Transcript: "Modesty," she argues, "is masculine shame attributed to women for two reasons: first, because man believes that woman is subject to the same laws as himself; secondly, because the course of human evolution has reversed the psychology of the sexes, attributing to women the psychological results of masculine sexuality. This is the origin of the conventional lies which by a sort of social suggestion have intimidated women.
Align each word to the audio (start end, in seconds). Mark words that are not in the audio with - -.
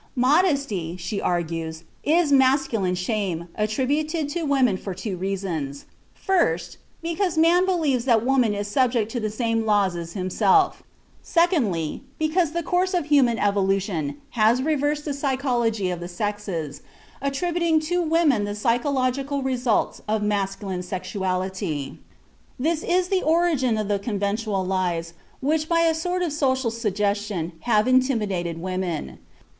"Modesty," 0.17 0.97
she 0.97 1.21
argues, 1.21 1.83
"is 2.03 2.31
masculine 2.31 2.95
shame 2.95 3.49
attributed 3.53 4.29
to 4.29 4.47
women 4.47 4.75
for 4.75 4.95
two 4.95 5.15
reasons: 5.15 5.85
first, 6.15 6.77
because 7.03 7.37
man 7.37 7.67
believes 7.67 8.05
that 8.05 8.25
woman 8.25 8.55
is 8.55 8.67
subject 8.67 9.11
to 9.11 9.19
the 9.19 9.29
same 9.29 9.63
laws 9.63 9.95
as 9.95 10.13
himself; 10.13 10.81
secondly, 11.21 12.01
because 12.17 12.49
the 12.49 12.63
course 12.63 12.95
of 12.95 13.05
human 13.05 13.37
evolution 13.37 14.15
has 14.31 14.63
reversed 14.63 15.05
the 15.05 15.13
psychology 15.13 15.91
of 15.91 15.99
the 15.99 16.07
sexes, 16.07 16.81
attributing 17.21 17.79
to 17.81 18.01
women 18.01 18.43
the 18.43 18.55
psychological 18.55 19.43
results 19.43 20.01
of 20.07 20.23
masculine 20.23 20.81
sexuality. 20.81 21.99
This 22.57 22.81
is 22.81 23.09
the 23.09 23.21
origin 23.21 23.77
of 23.77 23.87
the 23.87 23.99
conventional 23.99 24.65
lies 24.65 25.13
which 25.41 25.69
by 25.69 25.81
a 25.81 25.93
sort 25.93 26.23
of 26.23 26.33
social 26.33 26.71
suggestion 26.71 27.51
have 27.59 27.87
intimidated 27.87 28.59
women. 28.59 29.19